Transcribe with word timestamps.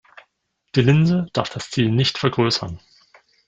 Die 0.73 0.81
Linse 0.81 1.27
darf 1.31 1.51
das 1.51 1.69
Ziel 1.69 1.91
nicht 1.91 2.17
vergrößern. 2.17 2.79